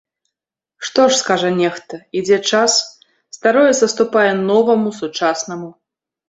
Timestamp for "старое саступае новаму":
3.37-4.89